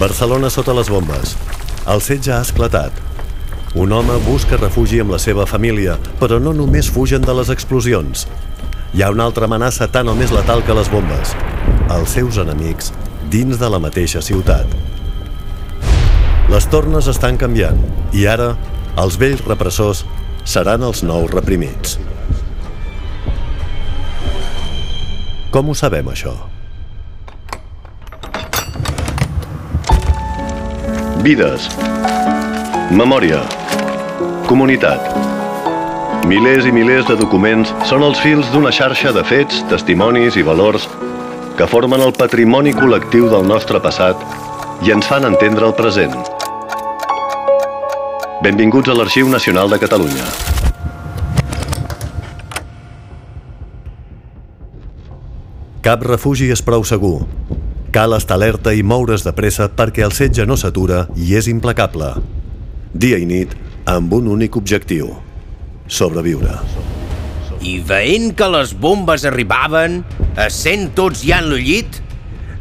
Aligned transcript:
Barcelona 0.00 0.48
sota 0.48 0.72
les 0.72 0.88
bombes. 0.88 1.34
El 1.92 2.00
setge 2.00 2.30
ha 2.32 2.40
esclatat. 2.40 2.94
Un 3.76 3.90
home 3.92 4.14
busca 4.24 4.56
refugi 4.56 5.02
amb 5.02 5.12
la 5.12 5.18
seva 5.20 5.44
família, 5.44 5.98
però 6.16 6.38
no 6.40 6.54
només 6.56 6.88
fugen 6.88 7.20
de 7.20 7.34
les 7.36 7.50
explosions. 7.52 8.22
Hi 8.96 9.02
ha 9.04 9.10
una 9.12 9.26
altra 9.28 9.44
amenaça 9.44 9.90
tan 9.92 10.08
o 10.08 10.14
més 10.16 10.32
letal 10.32 10.64
que 10.64 10.76
les 10.78 10.88
bombes. 10.88 11.34
Els 11.92 12.14
seus 12.16 12.38
enemics 12.40 12.94
dins 13.34 13.60
de 13.60 13.68
la 13.68 13.80
mateixa 13.84 14.22
ciutat. 14.24 14.72
Les 16.48 16.68
tornes 16.72 17.10
estan 17.12 17.36
canviant 17.36 17.82
i 18.16 18.24
ara 18.24 18.54
els 19.04 19.18
vells 19.20 19.44
repressors 19.44 20.06
seran 20.48 20.80
els 20.88 21.04
nous 21.04 21.28
reprimits. 21.34 21.98
Com 25.52 25.68
ho 25.68 25.76
sabem, 25.76 26.08
això? 26.08 26.38
Vides. 31.20 31.66
Memòria. 32.96 33.42
Comunitat. 34.48 35.10
Milers 36.24 36.64
i 36.64 36.72
milers 36.72 37.04
de 37.10 37.16
documents 37.20 37.74
són 37.90 38.06
els 38.06 38.22
fils 38.24 38.48
d'una 38.54 38.72
xarxa 38.72 39.12
de 39.12 39.20
fets, 39.28 39.58
testimonis 39.68 40.38
i 40.40 40.46
valors 40.46 40.86
que 41.58 41.68
formen 41.68 42.00
el 42.00 42.14
patrimoni 42.16 42.72
col·lectiu 42.72 43.28
del 43.28 43.44
nostre 43.44 43.82
passat 43.84 44.16
i 44.86 44.94
ens 44.96 45.04
fan 45.12 45.28
entendre 45.28 45.68
el 45.68 45.76
present. 45.76 46.16
Benvinguts 48.40 48.88
a 48.88 48.96
l'Arxiu 48.96 49.28
Nacional 49.28 49.68
de 49.68 49.80
Catalunya. 49.84 50.24
Cap 55.84 56.00
refugi 56.08 56.48
és 56.48 56.64
prou 56.64 56.80
segur. 56.88 57.18
Cal 57.90 58.12
estar 58.14 58.36
alerta 58.38 58.70
i 58.70 58.84
moure's 58.86 59.24
de 59.26 59.32
pressa 59.34 59.66
perquè 59.74 60.04
el 60.06 60.12
setge 60.14 60.44
no 60.46 60.54
s'atura 60.54 61.08
i 61.18 61.32
és 61.34 61.48
implacable. 61.50 62.12
Dia 62.94 63.18
i 63.18 63.26
nit, 63.26 63.56
amb 63.90 64.12
un 64.14 64.28
únic 64.30 64.54
objectiu. 64.60 65.08
Sobreviure. 65.90 66.54
I 67.66 67.80
veient 67.82 68.30
que 68.38 68.46
les 68.46 68.76
bombes 68.78 69.24
arribaven, 69.26 70.04
essent 70.38 70.92
tots 70.94 71.24
ja 71.26 71.40
en 71.42 71.50
el 71.50 71.64
llit, 71.66 71.98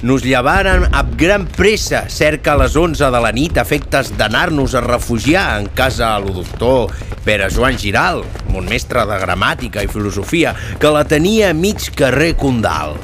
nos 0.02 0.26
llevaren 0.26 0.88
amb 0.98 1.14
gran 1.20 1.46
pressa, 1.46 2.08
cerca 2.10 2.56
a 2.56 2.64
les 2.64 2.74
11 2.74 3.12
de 3.14 3.22
la 3.22 3.34
nit, 3.36 3.62
efectes 3.62 4.10
d'anar-nos 4.18 4.74
a 4.74 4.82
refugiar 4.82 5.46
en 5.60 5.70
casa 5.78 6.16
a 6.16 6.24
lo 6.24 6.34
doctor 6.40 6.90
Pere 7.22 7.52
Joan 7.54 7.78
Giral, 7.78 8.26
mon 8.50 8.66
mestre 8.66 9.06
de 9.06 9.22
gramàtica 9.22 9.86
i 9.86 9.94
filosofia, 9.94 10.58
que 10.82 10.90
la 10.90 11.06
tenia 11.06 11.54
a 11.54 11.54
mig 11.54 11.92
carrer 11.94 12.34
Condal. 12.40 12.98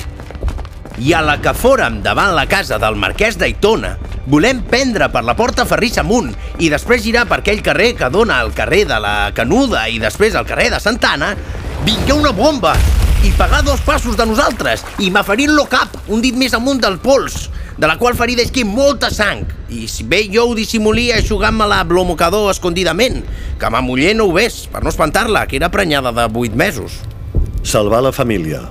I 0.98 1.12
a 1.12 1.20
la 1.22 1.42
que 1.44 1.52
fórem 1.52 1.98
davant 2.04 2.32
la 2.38 2.46
casa 2.48 2.78
del 2.80 2.96
marquès 2.96 3.36
d'Aitona, 3.36 3.98
volem 4.32 4.62
prendre 4.64 5.10
per 5.12 5.26
la 5.28 5.36
porta 5.36 5.66
Ferrissa 5.68 6.02
amunt 6.06 6.32
i 6.64 6.70
després 6.72 7.04
girar 7.04 7.26
per 7.28 7.42
aquell 7.42 7.60
carrer 7.66 7.92
que 8.00 8.10
dona 8.10 8.40
al 8.40 8.54
carrer 8.56 8.86
de 8.88 9.00
la 9.04 9.16
Canuda 9.36 9.86
i 9.92 10.00
després 10.00 10.36
al 10.40 10.48
carrer 10.48 10.70
de 10.72 10.80
Santana, 10.80 11.34
vingué 11.84 12.16
una 12.16 12.32
bomba 12.32 12.74
i 13.28 13.34
pagar 13.36 13.64
dos 13.68 13.84
passos 13.84 14.16
de 14.16 14.26
nosaltres 14.26 14.86
i 15.04 15.12
m'aferint-lo 15.12 15.68
cap, 15.68 16.00
un 16.08 16.24
dit 16.24 16.36
més 16.38 16.56
amunt 16.56 16.80
del 16.80 16.98
pols, 17.04 17.50
de 17.76 17.92
la 17.92 18.00
qual 18.00 18.16
ferida 18.16 18.46
esquí 18.46 18.64
molta 18.64 19.12
sang. 19.12 19.44
I 19.68 19.90
si 19.92 20.08
bé 20.08 20.24
jo 20.32 20.48
ho 20.48 20.56
dissimulia 20.56 21.20
jugant-me-la 21.20 21.84
amb 21.84 21.92
l'homocador 21.92 22.52
escondidament, 22.54 23.24
que 23.60 23.70
ma 23.70 23.84
muller 23.84 24.16
no 24.16 24.30
ho 24.30 24.36
ves, 24.36 24.64
per 24.72 24.84
no 24.86 24.94
espantar-la, 24.94 25.46
que 25.50 25.60
era 25.60 25.74
prenyada 25.74 26.16
de 26.16 26.30
8 26.32 26.56
mesos. 26.56 27.02
Salvar 27.64 28.04
la 28.06 28.14
família, 28.14 28.62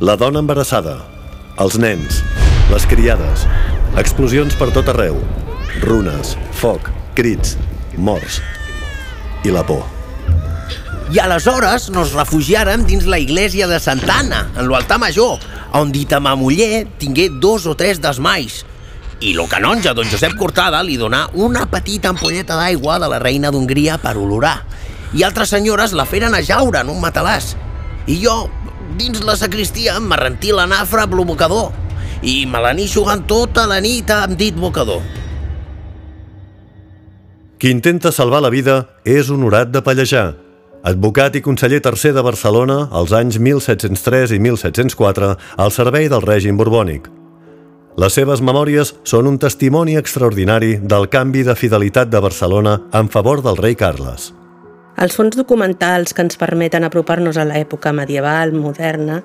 la 0.00 0.16
dona 0.16 0.40
embarassada, 0.40 1.13
els 1.60 1.76
nens, 1.78 2.22
les 2.72 2.86
criades, 2.90 3.44
explosions 4.00 4.56
per 4.58 4.72
tot 4.74 4.88
arreu, 4.90 5.20
runes, 5.84 6.34
foc, 6.58 6.88
crits, 7.14 7.54
morts 7.94 8.40
i 9.46 9.52
la 9.54 9.62
por. 9.66 9.84
I 11.14 11.20
aleshores 11.22 11.90
nos 11.94 12.14
refugiàrem 12.16 12.82
dins 12.88 13.06
la 13.06 13.20
iglesia 13.22 13.68
de 13.70 13.78
Santana, 13.78 14.48
en 14.58 14.66
l'altar 14.72 14.98
major, 14.98 15.38
on 15.78 15.92
dita 15.94 16.18
ma 16.18 16.34
muller 16.34 16.88
tingué 16.98 17.28
dos 17.30 17.68
o 17.70 17.76
tres 17.78 18.00
desmais. 18.02 18.64
I 19.22 19.36
lo 19.38 19.46
canonge, 19.46 19.92
don 19.94 20.10
Josep 20.10 20.34
Cortada, 20.40 20.82
li 20.82 20.96
donà 20.98 21.28
una 21.38 21.68
petita 21.70 22.10
ampolleta 22.10 22.58
d'aigua 22.58 22.98
de 22.98 23.12
la 23.12 23.20
reina 23.22 23.52
d'Hongria 23.54 24.00
per 24.02 24.16
olorar. 24.18 24.64
I 25.14 25.22
altres 25.22 25.54
senyores 25.54 25.94
la 25.94 26.08
feren 26.08 26.34
a 26.34 26.42
jaure 26.42 26.82
en 26.82 26.90
un 26.90 26.98
matalàs. 27.04 27.52
I 28.10 28.18
jo, 28.20 28.48
dins 28.98 29.22
la 29.24 29.34
sacristia, 29.36 29.98
m'arrentí 30.00 30.52
la 30.54 30.66
nafra 30.70 31.04
amb 31.08 31.16
l'obocador. 31.18 31.72
I 32.22 32.44
me 32.46 32.60
l'aní 32.62 32.86
jugant 32.88 33.26
tota 33.28 33.66
la 33.68 33.80
nit 33.84 34.10
amb 34.10 34.38
dit 34.38 34.56
bocador. 34.56 35.02
Qui 37.58 37.70
intenta 37.72 38.12
salvar 38.12 38.42
la 38.44 38.52
vida 38.52 38.84
és 39.04 39.30
honorat 39.30 39.70
de 39.72 39.80
pallejar, 39.84 40.34
advocat 40.84 41.36
i 41.38 41.42
conseller 41.42 41.80
tercer 41.80 42.12
de 42.12 42.22
Barcelona 42.22 42.88
als 42.92 43.14
anys 43.16 43.38
1703 43.40 44.36
i 44.36 44.40
1704 44.42 45.34
al 45.56 45.72
servei 45.72 46.10
del 46.12 46.24
règim 46.24 46.60
borbònic. 46.60 47.08
Les 47.96 48.16
seves 48.18 48.42
memòries 48.42 48.90
són 49.06 49.28
un 49.30 49.36
testimoni 49.38 49.94
extraordinari 49.96 50.80
del 50.82 51.06
canvi 51.08 51.44
de 51.46 51.54
fidelitat 51.54 52.10
de 52.10 52.20
Barcelona 52.20 52.80
en 52.92 53.08
favor 53.08 53.42
del 53.42 53.56
rei 53.56 53.78
Carles. 53.78 54.32
Els 54.94 55.16
fons 55.18 55.34
documentals 55.34 56.14
que 56.14 56.22
ens 56.22 56.38
permeten 56.38 56.86
apropar-nos 56.86 57.38
a 57.38 57.46
l'època 57.48 57.92
medieval, 57.92 58.52
moderna, 58.54 59.22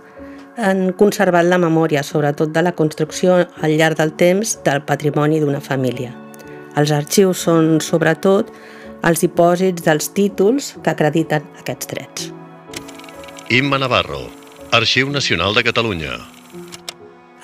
han 0.58 0.90
conservat 0.98 1.46
la 1.46 1.60
memòria, 1.62 2.02
sobretot 2.04 2.52
de 2.56 2.64
la 2.66 2.74
construcció 2.76 3.38
al 3.62 3.76
llarg 3.78 4.00
del 4.00 4.16
temps 4.18 4.58
del 4.66 4.82
patrimoni 4.88 5.40
d'una 5.40 5.62
família. 5.62 6.12
Els 6.80 6.92
arxius 6.96 7.46
són, 7.46 7.78
sobretot, 7.84 8.50
els 9.06 9.22
dipòsits 9.24 9.86
dels 9.86 10.10
títols 10.16 10.74
que 10.84 10.92
acrediten 10.92 11.46
aquests 11.62 11.94
drets. 11.94 12.28
Imma 13.50 13.80
Navarro, 13.80 14.26
Arxiu 14.72 15.10
Nacional 15.10 15.56
de 15.56 15.64
Catalunya. 15.64 16.18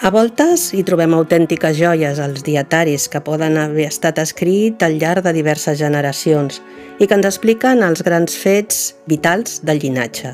A 0.03 0.09
voltes 0.11 0.73
hi 0.75 0.81
trobem 0.83 1.13
autèntiques 1.15 1.77
joies 1.79 2.17
als 2.19 2.43
dietaris 2.43 3.05
que 3.07 3.21
poden 3.23 3.55
haver 3.55 3.85
estat 3.87 4.17
escrit 4.19 4.83
al 4.83 4.97
llarg 4.99 5.23
de 5.23 5.31
diverses 5.31 5.79
generacions 5.79 6.59
i 6.99 7.07
que 7.07 7.15
ens 7.15 7.29
expliquen 7.29 7.79
els 7.79 8.03
grans 8.03 8.35
fets 8.35 8.89
vitals 9.07 9.61
del 9.63 9.79
llinatge. 9.79 10.33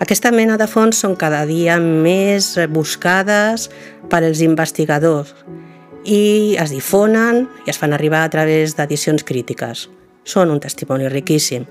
Aquesta 0.00 0.32
mena 0.32 0.56
de 0.56 0.64
fonts 0.64 1.04
són 1.04 1.18
cada 1.20 1.44
dia 1.44 1.76
més 1.76 2.54
buscades 2.72 3.68
per 4.08 4.22
als 4.24 4.40
investigadors 4.40 5.36
i 6.08 6.56
es 6.56 6.72
difonen 6.72 7.44
i 7.66 7.76
es 7.76 7.80
fan 7.80 7.92
arribar 7.92 8.24
a 8.24 8.32
través 8.32 8.72
d'edicions 8.78 9.20
crítiques 9.20 9.84
són 10.24 10.48
un 10.48 10.64
testimoni 10.64 11.12
riquíssim 11.12 11.68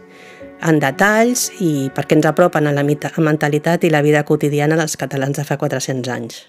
en 0.62 0.78
detalls 0.80 1.50
i 1.66 1.90
perquè 1.98 2.22
ens 2.22 2.30
apropen 2.30 2.70
a 2.70 2.78
la 2.78 2.86
mentalitat 2.86 3.84
i 3.84 3.90
la 3.90 4.06
vida 4.06 4.22
quotidiana 4.24 4.78
dels 4.78 5.02
catalans 5.02 5.42
de 5.42 5.50
fa 5.50 5.58
400 5.58 6.14
anys. 6.14 6.44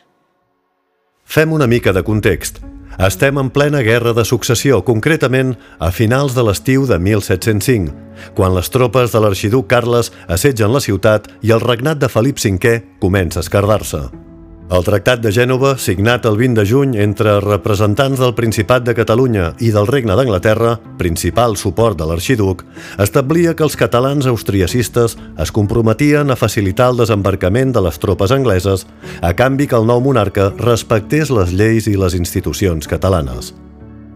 Fem 1.25 1.53
una 1.53 1.67
mica 1.67 1.93
de 1.93 2.03
context. 2.05 2.61
Estem 2.99 3.39
en 3.41 3.49
plena 3.51 3.81
guerra 3.83 4.12
de 4.15 4.23
successió, 4.25 4.85
concretament 4.87 5.57
a 5.83 5.91
finals 5.91 6.37
de 6.37 6.45
l'estiu 6.47 6.85
de 6.87 7.01
1705, 7.01 7.91
quan 8.37 8.55
les 8.55 8.71
tropes 8.71 9.11
de 9.11 9.23
l'arxiduc 9.25 9.67
Carles 9.67 10.12
assetgen 10.29 10.71
la 10.71 10.85
ciutat 10.85 11.27
i 11.43 11.51
el 11.51 11.65
regnat 11.65 11.99
de 11.99 12.12
Felip 12.12 12.39
V 12.39 12.77
comença 13.01 13.41
a 13.41 13.47
escardar-se. 13.49 14.34
El 14.72 14.80
Tractat 14.80 15.20
de 15.20 15.28
Gènova, 15.28 15.75
signat 15.76 16.25
el 16.25 16.38
20 16.41 16.56
de 16.56 16.62
juny 16.64 16.94
entre 17.02 17.34
representants 17.44 18.16
del 18.16 18.32
Principat 18.32 18.86
de 18.86 18.94
Catalunya 18.97 19.50
i 19.60 19.69
del 19.75 19.84
Regne 19.91 20.14
d'Anglaterra, 20.16 20.78
principal 20.97 21.58
suport 21.60 21.98
de 22.00 22.06
l'arxiduc, 22.08 22.62
establia 22.97 23.52
que 23.52 23.66
els 23.66 23.76
catalans 23.76 24.25
austriacistes 24.25 25.19
es 25.44 25.52
comprometien 25.52 26.32
a 26.32 26.37
facilitar 26.40 26.88
el 26.94 27.02
desembarcament 27.02 27.75
de 27.76 27.82
les 27.84 28.00
tropes 28.00 28.32
angleses 28.32 28.87
a 29.20 29.34
canvi 29.37 29.66
que 29.69 29.76
el 29.76 29.84
nou 29.84 30.00
monarca 30.00 30.49
respectés 30.56 31.28
les 31.28 31.52
lleis 31.52 31.84
i 31.84 31.99
les 32.00 32.17
institucions 32.17 32.88
catalanes. 32.88 33.52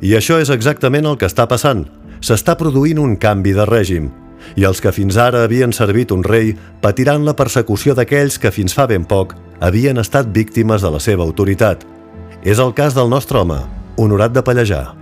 I 0.01 0.17
això 0.17 0.41
és 0.41 0.49
exactament 0.49 1.05
el 1.13 1.21
que 1.21 1.29
està 1.29 1.45
passant. 1.45 1.85
S'està 2.25 2.57
produint 2.57 2.99
un 3.05 3.19
canvi 3.21 3.53
de 3.53 3.69
règim, 3.69 4.09
i 4.57 4.65
els 4.69 4.81
que 4.81 4.93
fins 4.95 5.19
ara 5.21 5.45
havien 5.45 5.73
servit 5.73 6.13
un 6.15 6.25
rei 6.25 6.55
patiran 6.83 7.27
la 7.27 7.37
persecució 7.37 7.95
d'aquells 7.95 8.39
que 8.39 8.53
fins 8.55 8.75
fa 8.77 8.87
ben 8.91 9.05
poc 9.05 9.35
havien 9.61 9.99
estat 9.99 10.31
víctimes 10.35 10.83
de 10.83 10.91
la 10.95 11.01
seva 11.01 11.25
autoritat. 11.27 11.85
És 12.43 12.59
el 12.63 12.73
cas 12.75 12.95
del 12.95 13.11
nostre 13.11 13.41
home, 13.41 13.59
honorat 13.97 14.33
de 14.33 14.43
Pallejar. 14.43 14.95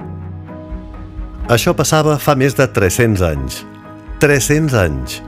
Això 1.53 1.77
passava 1.77 2.17
fa 2.19 2.35
més 2.35 2.57
de 2.59 2.67
300 2.67 3.23
anys. 3.23 3.63
300 4.21 4.75
anys! 4.81 5.21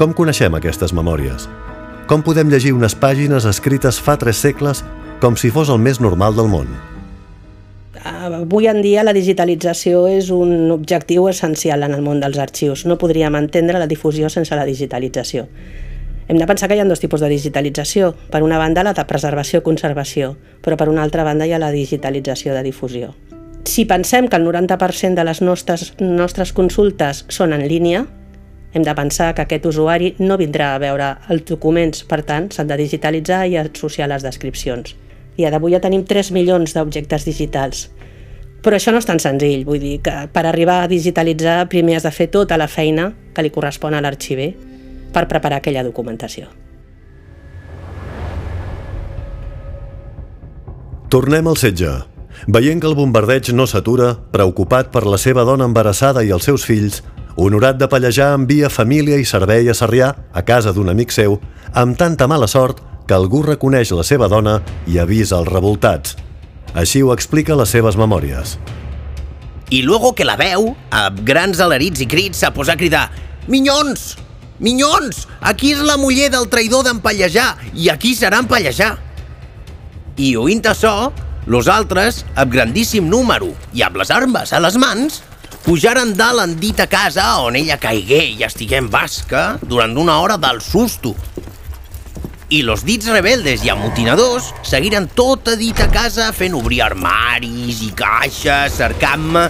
Com 0.00 0.12
coneixem 0.16 0.56
aquestes 0.56 0.92
memòries? 0.96 1.46
Com 2.06 2.22
podem 2.22 2.50
llegir 2.50 2.72
unes 2.74 2.96
pàgines 2.98 3.46
escrites 3.48 4.00
fa 4.02 4.16
tres 4.20 4.40
segles 4.42 4.82
com 5.20 5.36
si 5.36 5.50
fos 5.50 5.70
el 5.72 5.80
més 5.80 6.00
normal 6.00 6.36
del 6.36 6.50
món? 6.52 6.68
Avui 8.06 8.68
en 8.70 8.78
dia 8.84 9.02
la 9.02 9.14
digitalització 9.16 10.04
és 10.06 10.30
un 10.30 10.70
objectiu 10.70 11.26
essencial 11.26 11.82
en 11.82 11.94
el 11.96 12.04
món 12.06 12.20
dels 12.22 12.38
arxius. 12.38 12.84
No 12.86 12.98
podríem 13.00 13.34
entendre 13.34 13.80
la 13.82 13.88
difusió 13.90 14.30
sense 14.30 14.54
la 14.54 14.66
digitalització. 14.68 15.46
Hem 16.28 16.38
de 16.38 16.46
pensar 16.46 16.68
que 16.68 16.76
hi 16.76 16.82
ha 16.82 16.86
dos 16.86 17.02
tipus 17.02 17.22
de 17.22 17.30
digitalització. 17.30 18.12
Per 18.30 18.42
una 18.42 18.58
banda, 18.58 18.82
la 18.86 18.94
de 18.94 19.04
preservació-conservació, 19.06 20.34
però 20.62 20.78
per 20.78 20.88
una 20.90 21.02
altra 21.02 21.24
banda 21.26 21.46
hi 21.46 21.54
ha 21.54 21.62
la 21.62 21.72
digitalització 21.74 22.54
de 22.54 22.62
difusió. 22.66 23.14
Si 23.66 23.84
pensem 23.84 24.28
que 24.28 24.38
el 24.38 24.46
90% 24.46 25.14
de 25.14 25.24
les 25.26 25.42
nostres, 25.42 25.92
nostres 25.98 26.52
consultes 26.54 27.24
són 27.28 27.54
en 27.54 27.66
línia, 27.66 28.04
hem 28.72 28.84
de 28.86 28.94
pensar 28.94 29.32
que 29.34 29.42
aquest 29.46 29.66
usuari 29.66 30.14
no 30.18 30.38
vindrà 30.38 30.74
a 30.74 30.78
veure 30.82 31.14
els 31.32 31.46
documents, 31.48 32.04
per 32.06 32.20
tant, 32.22 32.50
s'han 32.52 32.70
de 32.70 32.76
digitalitzar 32.78 33.46
i 33.46 33.56
associar 33.58 34.10
les 34.10 34.26
descripcions. 34.26 34.94
I 35.36 35.46
a 35.46 35.50
d'avui 35.52 35.74
ja 35.74 35.80
tenim 35.84 36.04
3 36.04 36.30
milions 36.32 36.74
d'objectes 36.74 37.24
digitals. 37.28 37.86
Però 38.62 38.76
això 38.78 38.92
no 38.92 38.98
és 39.02 39.06
tan 39.06 39.20
senzill, 39.22 39.64
vull 39.66 39.80
dir 39.82 39.98
que 40.02 40.14
per 40.32 40.46
arribar 40.46 40.82
a 40.82 40.90
digitalitzar 40.90 41.68
primer 41.70 41.98
has 41.98 42.06
de 42.06 42.12
fer 42.14 42.28
tota 42.32 42.58
la 42.58 42.68
feina 42.68 43.12
que 43.34 43.44
li 43.44 43.52
correspon 43.54 43.94
a 43.94 44.02
l'arxiver 44.02 44.52
per 45.12 45.26
preparar 45.30 45.60
aquella 45.60 45.84
documentació. 45.86 46.48
Tornem 51.08 51.46
al 51.46 51.56
setge. 51.56 51.92
Veient 52.50 52.82
que 52.82 52.88
el 52.90 52.96
bombardeig 52.98 53.52
no 53.54 53.64
s'atura, 53.70 54.10
preocupat 54.32 54.90
per 54.92 55.06
la 55.06 55.16
seva 55.16 55.44
dona 55.46 55.64
embarassada 55.64 56.24
i 56.26 56.32
els 56.34 56.44
seus 56.44 56.66
fills, 56.66 57.00
Honorat 57.36 57.76
de 57.76 57.84
Pallejà 57.92 58.30
envia 58.32 58.70
família 58.72 59.18
i 59.20 59.24
servei 59.28 59.68
a 59.68 59.74
Sarrià, 59.76 60.08
a 60.32 60.42
casa 60.42 60.72
d'un 60.72 60.88
amic 60.88 61.12
seu, 61.12 61.36
amb 61.76 61.96
tanta 62.00 62.24
mala 62.26 62.48
sort 62.48 62.80
que 63.06 63.12
algú 63.12 63.42
reconeix 63.44 63.92
la 63.92 64.04
seva 64.08 64.28
dona 64.32 64.62
i 64.88 64.96
avisa 64.98 65.36
els 65.36 65.50
revoltats. 65.52 66.16
Així 66.76 67.00
ho 67.00 67.14
explica 67.14 67.56
les 67.56 67.72
seves 67.72 67.96
memòries. 67.96 68.58
I 69.72 69.80
luego 69.82 70.12
que 70.14 70.26
la 70.28 70.36
veu, 70.36 70.74
amb 70.94 71.22
grans 71.26 71.60
alerits 71.64 72.04
i 72.04 72.06
crits, 72.06 72.42
s'ha 72.42 72.52
posat 72.54 72.76
a 72.76 72.80
cridar 72.82 73.04
«Minyons! 73.48 74.12
Minyons! 74.60 75.24
Aquí 75.40 75.72
és 75.74 75.80
la 75.82 75.96
muller 75.98 76.28
del 76.30 76.46
traïdor 76.52 76.84
d'en 76.86 77.00
Pallejà 77.02 77.54
i 77.74 77.88
aquí 77.90 78.14
serà 78.14 78.42
en 78.44 78.50
Pallejà!» 78.50 78.92
I 80.16 80.34
oint 80.40 80.62
això, 80.68 81.10
los 81.46 81.68
altres, 81.72 82.24
amb 82.36 82.52
grandíssim 82.52 83.08
número 83.08 83.50
i 83.72 83.82
amb 83.86 83.98
les 84.00 84.12
armes 84.12 84.52
a 84.52 84.60
les 84.62 84.76
mans, 84.80 85.22
pujaren 85.66 86.12
dalt 86.16 86.44
en 86.44 86.54
dita 86.60 86.86
casa 86.86 87.24
on 87.42 87.56
ella 87.58 87.80
caigué 87.82 88.22
i 88.36 88.44
estigué 88.46 88.78
en 88.78 88.92
basca 88.92 89.56
durant 89.62 89.96
una 89.98 90.20
hora 90.20 90.36
del 90.38 90.60
susto. 90.60 91.16
I 92.48 92.62
los 92.62 92.84
dits 92.86 93.08
rebeldes 93.10 93.64
i 93.66 93.70
amotinadors 93.72 94.52
seguiren 94.62 95.08
tota 95.18 95.56
dita 95.58 95.88
casa 95.90 96.28
fent 96.36 96.54
obrir 96.54 96.84
armaris 96.84 97.80
i 97.82 97.90
caixes, 97.96 98.76
cercant-me, 98.78 99.48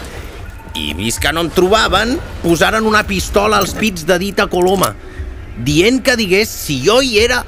i 0.77 0.93
vist 0.97 1.21
que 1.21 1.33
no 1.33 1.45
en 1.45 1.51
trobaven, 1.53 2.17
posaren 2.43 2.89
una 2.89 3.03
pistola 3.09 3.61
als 3.61 3.75
pits 3.77 4.07
de 4.09 4.17
dita 4.21 4.47
Coloma, 4.49 4.95
dient 5.65 6.01
que 6.05 6.17
digués 6.17 6.49
si 6.49 6.81
jo 6.85 7.03
hi 7.05 7.19
era 7.21 7.43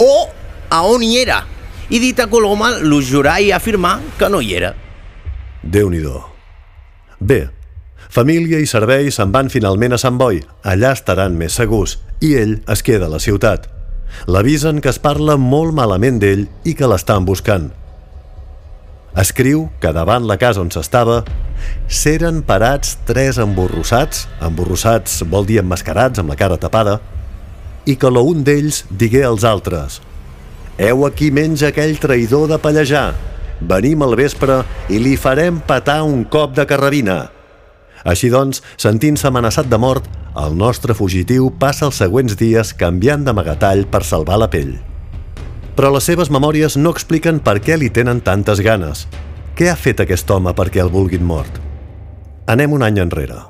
o 0.00 0.12
a 0.70 0.80
on 0.88 1.04
hi 1.04 1.18
era 1.20 1.42
i 1.90 2.00
Dita 2.00 2.26
Coloma 2.32 2.70
lo 2.80 3.02
jurar 3.04 3.40
i 3.44 3.52
afirmar 3.52 4.00
que 4.18 4.28
no 4.28 4.40
hi 4.40 4.54
era. 4.54 4.74
déu 5.62 5.90
nhi 5.90 6.00
Bé, 7.20 7.50
família 8.08 8.58
i 8.58 8.66
servei 8.66 9.10
se'n 9.10 9.32
van 9.32 9.48
finalment 9.48 9.92
a 9.92 9.98
Sant 9.98 10.18
Boi. 10.18 10.42
Allà 10.62 10.92
estaran 10.92 11.36
més 11.36 11.52
segurs 11.52 11.98
i 12.20 12.34
ell 12.36 12.62
es 12.68 12.82
queda 12.82 13.06
a 13.06 13.08
la 13.08 13.20
ciutat. 13.20 13.73
L'avisen 14.26 14.80
que 14.80 14.92
es 14.92 15.00
parla 15.02 15.36
molt 15.40 15.74
malament 15.76 16.20
d'ell 16.22 16.46
i 16.64 16.74
que 16.78 16.88
l'estan 16.90 17.26
buscant. 17.28 17.70
Escriu 19.18 19.68
que 19.80 19.92
davant 19.94 20.26
la 20.26 20.38
casa 20.40 20.62
on 20.62 20.72
s'estava 20.74 21.20
s'eren 21.86 22.42
parats 22.42 22.96
tres 23.06 23.38
emborrossats, 23.38 24.26
emborrossats 24.42 25.22
vol 25.30 25.46
dir 25.46 25.60
emmascarats 25.62 26.18
amb 26.18 26.34
la 26.34 26.38
cara 26.40 26.58
tapada, 26.58 26.98
i 27.86 27.94
que 28.00 28.10
l'un 28.10 28.42
d'ells 28.42 28.82
digué 28.90 29.22
als 29.28 29.46
altres– 29.46 30.00
Heu 30.74 31.04
aquí 31.06 31.28
menys 31.30 31.62
aquell 31.62 31.94
traïdor 32.02 32.48
de 32.50 32.56
Pallejà. 32.58 33.12
Venim 33.62 34.00
al 34.02 34.16
vespre 34.18 34.64
i 34.90 34.98
li 34.98 35.14
farem 35.14 35.60
patar 35.62 36.00
un 36.02 36.24
cop 36.26 36.56
de 36.56 36.64
carrabina. 36.66 37.28
Així 38.04 38.28
doncs, 38.32 38.60
sentint-se 38.76 39.28
amenaçat 39.30 39.70
de 39.70 39.78
mort, 39.80 40.08
el 40.36 40.56
nostre 40.58 40.94
fugitiu 40.94 41.48
passa 41.58 41.86
els 41.88 42.00
següents 42.02 42.36
dies 42.36 42.74
canviant 42.76 43.24
d'amagatall 43.24 43.86
per 43.88 44.02
salvar 44.04 44.38
la 44.42 44.50
pell. 44.52 44.74
Però 45.74 45.90
les 45.90 46.06
seves 46.06 46.30
memòries 46.30 46.76
no 46.76 46.92
expliquen 46.94 47.40
per 47.40 47.58
què 47.64 47.78
li 47.78 47.90
tenen 47.90 48.20
tantes 48.22 48.60
ganes. 48.62 49.06
Què 49.54 49.70
ha 49.70 49.78
fet 49.78 50.02
aquest 50.04 50.30
home 50.30 50.52
perquè 50.54 50.82
el 50.82 50.92
vulguin 50.92 51.24
mort? 51.24 51.58
Anem 52.50 52.74
un 52.76 52.84
any 52.84 53.00
enrere. 53.02 53.40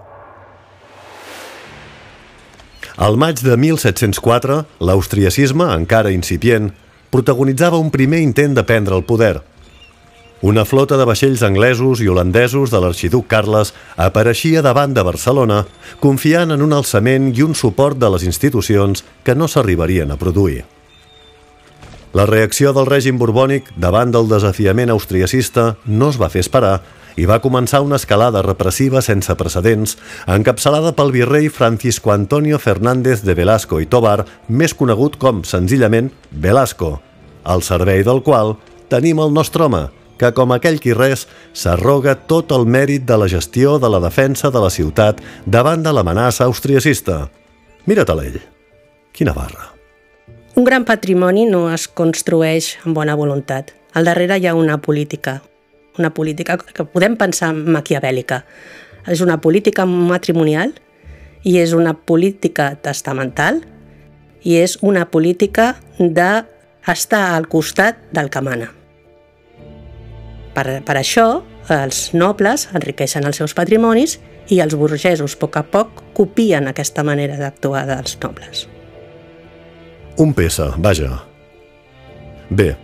Al 2.94 3.16
maig 3.18 3.40
de 3.42 3.56
1704, 3.58 4.60
l'austriacisme, 4.86 5.66
encara 5.74 6.12
incipient, 6.14 6.70
protagonitzava 7.10 7.80
un 7.82 7.90
primer 7.90 8.20
intent 8.22 8.54
de 8.54 8.62
prendre 8.62 8.94
el 8.94 9.02
poder. 9.08 9.40
Una 10.44 10.66
flota 10.68 10.98
de 11.00 11.06
vaixells 11.08 11.40
anglesos 11.46 12.02
i 12.04 12.08
holandesos 12.12 12.68
de 12.68 12.76
l'arxiduc 12.84 13.24
Carles 13.32 13.70
apareixia 13.96 14.60
davant 14.60 14.92
de 14.92 15.00
Barcelona, 15.06 15.62
confiant 16.02 16.52
en 16.52 16.60
un 16.60 16.74
alçament 16.76 17.30
i 17.32 17.40
un 17.40 17.54
suport 17.56 17.96
de 17.96 18.10
les 18.12 18.26
institucions 18.28 19.06
que 19.24 19.32
no 19.32 19.48
s'arribarien 19.48 20.12
a 20.12 20.18
produir. 20.20 20.66
La 22.12 22.28
reacció 22.28 22.74
del 22.76 22.90
règim 22.90 23.16
borbònic 23.16 23.72
davant 23.80 24.12
del 24.12 24.28
desafiament 24.28 24.92
austriacista 24.92 25.78
no 25.86 26.10
es 26.12 26.20
va 26.20 26.28
fer 26.28 26.44
esperar 26.44 26.74
i 27.16 27.24
va 27.24 27.40
començar 27.40 27.80
una 27.80 27.96
escalada 27.96 28.44
repressiva 28.44 29.00
sense 29.00 29.32
precedents, 29.40 29.96
encapçalada 30.28 30.92
pel 30.92 31.16
virrei 31.16 31.48
Francisco 31.48 32.12
Antonio 32.12 32.60
Fernández 32.60 33.24
de 33.24 33.32
Velasco 33.32 33.80
i 33.80 33.88
Tobar, 33.88 34.26
més 34.52 34.76
conegut 34.76 35.16
com, 35.16 35.40
senzillament, 35.40 36.12
Velasco, 36.30 36.98
al 37.48 37.64
servei 37.64 38.04
del 38.04 38.20
qual 38.20 38.58
tenim 38.92 39.24
el 39.24 39.32
nostre 39.32 39.64
home, 39.64 39.86
que, 40.18 40.30
com 40.36 40.52
aquell 40.54 40.80
qui 40.80 40.94
res, 40.94 41.26
s'arroga 41.52 42.14
tot 42.30 42.52
el 42.54 42.66
mèrit 42.66 43.06
de 43.08 43.18
la 43.18 43.28
gestió 43.30 43.78
de 43.82 43.90
la 43.90 44.00
defensa 44.02 44.50
de 44.54 44.62
la 44.62 44.70
ciutat 44.70 45.22
davant 45.46 45.82
de 45.82 45.92
l'amenaça 45.92 46.46
austriacista. 46.46 47.28
Mira-te'l 47.86 48.22
ell. 48.24 48.40
Quina 49.14 49.34
barra. 49.34 49.70
Un 50.54 50.64
gran 50.64 50.84
patrimoni 50.86 51.48
no 51.50 51.66
es 51.74 51.88
construeix 51.88 52.76
amb 52.84 52.94
bona 52.94 53.16
voluntat. 53.18 53.72
Al 53.94 54.06
darrere 54.06 54.38
hi 54.38 54.46
ha 54.46 54.54
una 54.54 54.78
política, 54.78 55.40
una 55.98 56.10
política 56.14 56.58
que 56.58 56.86
podem 56.86 57.16
pensar 57.18 57.52
maquiavèlica. 57.54 58.44
És 59.10 59.20
una 59.20 59.40
política 59.42 59.84
matrimonial 59.86 60.72
i 61.44 61.58
és 61.60 61.74
una 61.76 61.92
política 61.94 62.72
testamental 62.80 63.60
i 64.44 64.56
és 64.60 64.78
una 64.80 65.04
política 65.10 65.74
d'estar 65.98 67.26
al 67.34 67.48
costat 67.48 68.00
del 68.16 68.30
que 68.30 68.40
mana. 68.40 68.70
Per, 70.54 70.66
per 70.86 70.96
això, 71.00 71.42
els 71.72 72.12
nobles 72.14 72.68
enriqueixen 72.74 73.26
els 73.26 73.40
seus 73.42 73.56
patrimonis 73.56 74.18
i 74.52 74.60
els 74.60 74.76
burgesos, 74.78 75.34
a 75.34 75.40
poc 75.40 75.58
a 75.58 75.64
poc, 75.66 76.02
copien 76.14 76.68
aquesta 76.70 77.02
manera 77.06 77.38
d'actuar 77.40 77.86
dels 77.90 78.18
nobles. 78.22 78.66
Un 80.20 80.34
peça, 80.36 80.70
vaja. 80.78 81.24
Bé, 82.50 82.74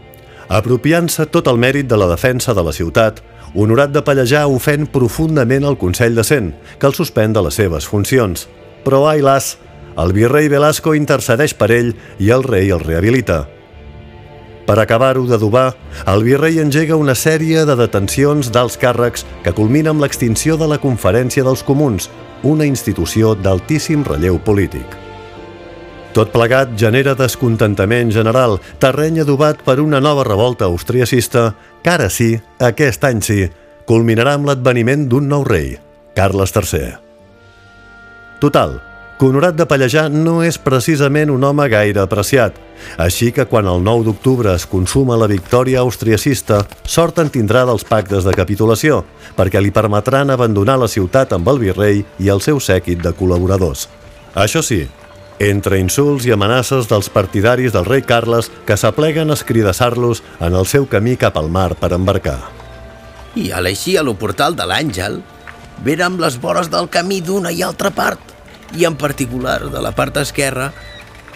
Apropiant-se 0.51 1.29
tot 1.31 1.47
el 1.47 1.61
mèrit 1.63 1.87
de 1.87 1.95
la 1.95 2.09
defensa 2.11 2.51
de 2.59 2.63
la 2.67 2.73
ciutat, 2.75 3.21
Honorat 3.55 3.93
de 3.95 4.01
Pallejà 4.03 4.45
ofèn 4.51 4.89
profundament 4.91 5.63
el 5.67 5.77
Consell 5.79 6.17
de 6.19 6.25
Cent, 6.27 6.49
que 6.79 6.89
el 6.91 6.95
suspèn 6.95 7.35
de 7.35 7.43
les 7.47 7.55
seves 7.55 7.87
funcions. 7.87 8.49
Però, 8.83 9.05
ai 9.11 9.23
las, 9.23 9.53
el 9.99 10.11
virrei 10.15 10.51
Velasco 10.51 10.97
intercedeix 10.99 11.55
per 11.55 11.71
ell 11.75 11.93
i 12.19 12.31
el 12.35 12.43
rei 12.47 12.71
el 12.75 12.83
rehabilita. 12.83 13.45
Per 14.67 14.77
acabar-ho 14.79 15.25
d'adobar, 15.27 15.75
el 16.13 16.25
virrei 16.27 16.61
engega 16.63 16.99
una 17.01 17.17
sèrie 17.19 17.65
de 17.67 17.77
detencions 17.79 18.53
d'alts 18.55 18.79
càrrecs 18.81 19.27
que 19.45 19.55
culmina 19.57 19.91
amb 19.95 20.05
l'extinció 20.05 20.57
de 20.61 20.69
la 20.71 20.79
Conferència 20.79 21.45
dels 21.47 21.65
Comuns, 21.67 22.11
una 22.43 22.67
institució 22.69 23.35
d'altíssim 23.35 24.05
relleu 24.07 24.39
polític. 24.45 24.99
Tot 26.15 26.33
plegat 26.35 26.73
genera 26.79 27.15
descontentament 27.15 28.11
general, 28.11 28.59
terreny 28.83 29.21
adobat 29.23 29.63
per 29.63 29.79
una 29.79 30.01
nova 30.03 30.25
revolta 30.27 30.67
austriacista 30.67 31.53
que 31.85 31.93
ara 31.93 32.11
sí, 32.11 32.33
aquest 32.59 33.07
any 33.07 33.23
sí, 33.23 33.45
culminarà 33.87 34.35
amb 34.39 34.51
l'adveniment 34.51 35.07
d'un 35.11 35.31
nou 35.31 35.47
rei, 35.47 35.77
Carles 36.19 36.55
III. 36.57 36.97
Total, 38.43 38.81
que 39.21 39.27
Honorat 39.29 39.53
de 39.53 39.67
Pallejà 39.69 40.07
no 40.09 40.39
és 40.41 40.57
precisament 40.57 41.29
un 41.29 41.43
home 41.45 41.67
gaire 41.69 42.01
apreciat, 42.01 42.55
així 42.97 43.27
que 43.37 43.45
quan 43.45 43.67
el 43.69 43.83
9 43.85 44.07
d'octubre 44.07 44.55
es 44.57 44.65
consuma 44.65 45.19
la 45.21 45.27
victòria 45.29 45.83
austriacista, 45.85 46.63
sort 46.89 47.21
en 47.21 47.29
tindrà 47.29 47.67
dels 47.69 47.85
pactes 47.85 48.25
de 48.25 48.33
capitulació, 48.33 49.03
perquè 49.37 49.61
li 49.61 49.75
permetran 49.77 50.33
abandonar 50.33 50.79
la 50.81 50.89
ciutat 50.89 51.35
amb 51.37 51.51
el 51.53 51.61
virrei 51.61 52.01
i 52.17 52.33
el 52.33 52.41
seu 52.41 52.63
sèquit 52.65 53.03
de 53.05 53.13
col·laboradors. 53.13 53.91
Això 54.33 54.65
sí, 54.65 54.87
entre 55.37 55.83
insults 55.85 56.25
i 56.25 56.33
amenaces 56.33 56.89
dels 56.89 57.13
partidaris 57.13 57.77
del 57.77 57.85
rei 57.85 58.01
Carles 58.01 58.49
que 58.65 58.81
s'apleguen 58.81 59.29
a 59.29 59.37
escridassar-los 59.37 60.25
en 60.41 60.57
el 60.57 60.65
seu 60.65 60.89
camí 60.89 61.19
cap 61.21 61.37
al 61.37 61.53
mar 61.53 61.75
per 61.77 61.93
embarcar. 61.93 62.39
I 63.37 63.53
a 63.53 63.61
l'eixir 63.61 63.99
a 64.01 64.09
lo 64.09 64.17
portal 64.17 64.57
de 64.57 64.65
l'Àngel, 64.65 65.21
veren 65.85 66.17
les 66.25 66.41
vores 66.41 66.73
del 66.73 66.89
camí 66.89 67.21
d'una 67.21 67.53
i 67.53 67.61
altra 67.61 67.93
part, 67.93 68.30
i 68.79 68.87
en 68.87 68.97
particular 68.97 69.59
de 69.71 69.83
la 69.83 69.93
part 69.97 70.17
esquerra, 70.21 70.71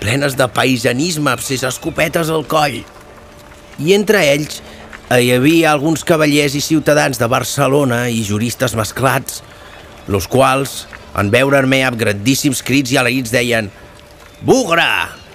plenes 0.01 0.37
de 0.39 0.47
païsanisme 0.53 1.33
amb 1.33 1.43
ses 1.43 1.65
escopetes 1.67 2.31
al 2.31 2.47
coll. 2.51 2.83
I 3.79 3.95
entre 3.97 4.23
ells, 4.31 4.61
hi 5.15 5.31
havia 5.35 5.73
alguns 5.73 6.05
cavallers 6.07 6.55
i 6.59 6.63
ciutadans 6.65 7.19
de 7.21 7.29
Barcelona 7.31 8.05
i 8.11 8.23
juristes 8.27 8.77
mesclats, 8.79 9.43
los 10.09 10.29
quals, 10.29 10.85
en 11.17 11.31
veure-me 11.31 11.81
amb 11.87 11.99
grandíssims 11.99 12.63
crits 12.67 12.93
i 12.95 12.99
aleïts, 13.01 13.33
deien 13.35 13.71
«Bugre!» 14.45 14.89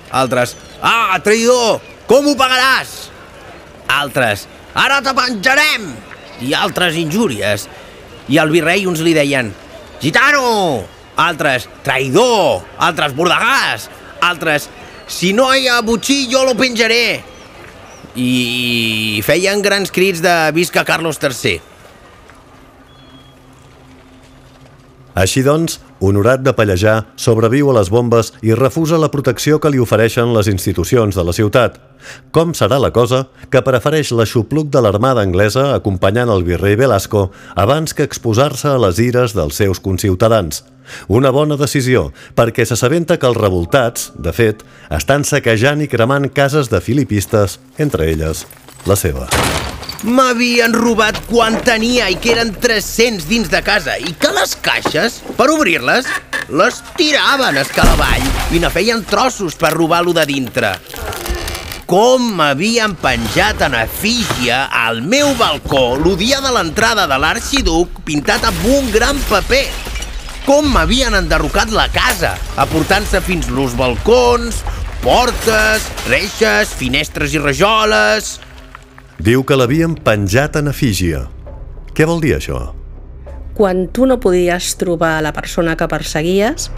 Altres 0.10 0.56
«Ah, 0.82 1.18
traïdor! 1.24 1.80
Com 2.10 2.28
ho 2.28 2.36
pagaràs?» 2.38 3.10
Altres 4.00 4.48
«Ara 4.74 5.02
te 5.06 5.14
penjarem!» 5.18 5.90
I 6.46 6.54
altres 6.56 6.96
injúries. 6.96 7.68
I 8.30 8.40
al 8.40 8.54
virrei 8.54 8.88
uns 8.88 9.04
li 9.04 9.16
deien 9.18 9.52
«Gitano!» 10.00 10.99
Altres 11.20 11.68
«Traïdor!» 11.84 12.64
Altres 12.80 13.16
«Bordegàs!» 13.18 13.90
Altres 14.24 14.70
«Si 15.10 15.34
no 15.34 15.50
hi 15.56 15.68
ha 15.68 15.82
butxí, 15.84 16.28
jo 16.32 16.46
lo 16.48 16.56
penjaré!» 16.60 17.20
I 18.20 19.22
feien 19.26 19.62
grans 19.66 19.92
crits 19.92 20.24
de 20.24 20.36
«Visca 20.56 20.86
Carlos 20.88 21.20
III!» 21.22 21.69
Així 25.20 25.42
doncs, 25.44 25.82
honorat 26.00 26.46
de 26.46 26.54
pallejar, 26.56 27.10
sobreviu 27.20 27.70
a 27.72 27.76
les 27.76 27.90
bombes 27.92 28.32
i 28.46 28.54
refusa 28.56 29.00
la 29.02 29.10
protecció 29.12 29.60
que 29.60 29.72
li 29.74 29.82
ofereixen 29.84 30.32
les 30.32 30.48
institucions 30.48 31.18
de 31.18 31.26
la 31.28 31.36
ciutat. 31.36 31.76
Com 32.32 32.54
serà 32.56 32.78
la 32.80 32.94
cosa 32.96 33.26
que 33.52 33.60
prefereix 33.66 34.14
l'aixopluc 34.16 34.70
de 34.72 34.80
l'armada 34.86 35.26
anglesa 35.28 35.74
acompanyant 35.76 36.32
el 36.32 36.46
virrei 36.48 36.80
Velasco 36.80 37.28
abans 37.60 37.94
que 37.94 38.08
exposar-se 38.08 38.72
a 38.72 38.80
les 38.80 39.02
ires 39.04 39.36
dels 39.36 39.60
seus 39.60 39.84
conciutadans? 39.84 40.64
Una 41.12 41.34
bona 41.36 41.60
decisió, 41.60 42.10
perquè 42.40 42.64
s'assabenta 42.66 43.20
que 43.20 43.28
els 43.28 43.38
revoltats, 43.38 44.14
de 44.16 44.32
fet, 44.34 44.64
estan 44.90 45.28
saquejant 45.28 45.84
i 45.84 45.92
cremant 45.92 46.32
cases 46.32 46.72
de 46.72 46.80
filipistes, 46.80 47.60
entre 47.78 48.08
elles 48.14 48.48
la 48.88 48.96
seva. 48.96 49.28
M'havien 50.08 50.72
robat 50.72 51.18
quan 51.28 51.58
tenia 51.68 52.06
i 52.08 52.16
que 52.24 52.32
eren 52.32 52.54
300 52.56 53.26
dins 53.28 53.50
de 53.52 53.60
casa 53.60 53.98
i 54.00 54.14
que 54.16 54.32
les 54.32 54.54
caixes, 54.64 55.18
per 55.36 55.50
obrir-les, 55.52 56.08
les 56.56 56.78
tiraven 56.96 57.60
escalavall 57.60 58.24
i 58.56 58.62
ne 58.64 58.72
feien 58.72 59.04
trossos 59.04 59.60
per 59.60 59.74
robar-lo 59.76 60.16
de 60.16 60.24
dintre. 60.30 60.72
Com 61.90 62.32
m'havien 62.40 62.96
penjat 63.02 63.60
en 63.68 63.76
efígia 63.76 64.64
al 64.72 65.04
meu 65.04 65.34
balcó 65.36 65.98
el 65.98 66.16
dia 66.16 66.40
de 66.40 66.56
l'entrada 66.56 67.04
de 67.10 67.20
l'arxiduc 67.20 68.00
pintat 68.08 68.48
amb 68.48 68.68
un 68.72 68.88
gran 68.96 69.20
paper. 69.28 69.66
Com 70.48 70.72
m'havien 70.72 71.18
enderrocat 71.18 71.76
la 71.76 71.90
casa, 71.92 72.38
aportant-se 72.56 73.20
fins 73.20 73.52
los 73.52 73.76
balcons, 73.76 74.64
portes, 75.04 75.92
reixes, 76.08 76.72
finestres 76.72 77.36
i 77.36 77.50
rajoles... 77.50 78.38
Diu 79.20 79.42
que 79.44 79.58
l'havien 79.60 79.98
penjat 80.00 80.56
en 80.56 80.70
efígia. 80.72 81.26
Què 81.92 82.06
vol 82.08 82.22
dir 82.24 82.38
això? 82.38 82.70
Quan 83.58 83.90
tu 83.92 84.06
no 84.08 84.16
podies 84.24 84.78
trobar 84.80 85.18
la 85.20 85.34
persona 85.36 85.76
que 85.76 85.90
perseguies, 85.92 86.70